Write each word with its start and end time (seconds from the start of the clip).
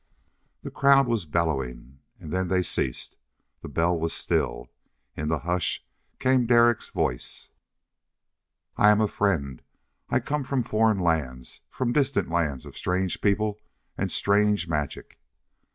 The 0.63 0.71
crowd 0.71 1.05
was 1.07 1.27
bellowing, 1.27 1.99
and 2.19 2.31
then 2.33 2.47
they 2.47 2.63
ceased. 2.63 3.17
The 3.61 3.67
bell 3.69 3.99
was 3.99 4.11
still. 4.13 4.71
In 5.15 5.27
the 5.27 5.37
hush 5.41 5.85
came 6.17 6.47
Derek's 6.47 6.89
voice: 6.89 7.49
"I 8.77 8.89
am 8.89 8.99
a 8.99 9.07
friend. 9.07 9.61
I 10.09 10.19
come 10.19 10.43
from 10.43 10.63
foreign 10.63 10.97
lands, 11.01 11.61
from 11.69 11.93
distant 11.93 12.29
lands 12.29 12.65
of 12.65 12.75
strange 12.75 13.21
people 13.21 13.59
and 13.95 14.11
strange 14.11 14.67
magic." 14.67 15.19